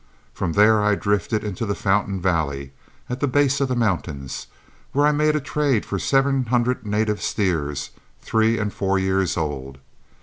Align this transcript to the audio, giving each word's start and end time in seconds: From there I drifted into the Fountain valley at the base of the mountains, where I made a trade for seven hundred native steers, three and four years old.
From 0.33 0.53
there 0.53 0.81
I 0.83 0.95
drifted 0.95 1.43
into 1.43 1.63
the 1.63 1.75
Fountain 1.75 2.19
valley 2.19 2.73
at 3.07 3.19
the 3.19 3.27
base 3.27 3.61
of 3.61 3.67
the 3.67 3.75
mountains, 3.75 4.47
where 4.93 5.05
I 5.05 5.11
made 5.11 5.35
a 5.35 5.39
trade 5.39 5.85
for 5.85 5.99
seven 5.99 6.45
hundred 6.45 6.87
native 6.87 7.21
steers, 7.21 7.91
three 8.19 8.57
and 8.57 8.73
four 8.73 8.97
years 8.97 9.37
old. 9.37 9.77